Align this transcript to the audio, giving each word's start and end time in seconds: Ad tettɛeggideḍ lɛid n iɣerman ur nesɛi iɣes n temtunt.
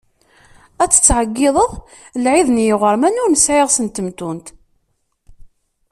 Ad 0.81 0.91
tettɛeggideḍ 0.91 1.71
lɛid 2.23 2.47
n 2.51 2.63
iɣerman 2.71 3.21
ur 3.23 3.29
nesɛi 3.31 3.57
iɣes 3.61 3.77
n 3.81 3.87
temtunt. 3.87 4.47